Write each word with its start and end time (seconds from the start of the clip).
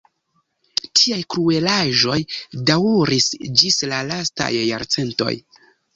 Tiaj 0.99 1.17
kruelaĵoj 1.33 2.17
daŭris 2.71 3.29
ĝis 3.61 3.79
la 3.93 4.01
lastaj 4.09 4.49
jarcentoj. 4.57 5.37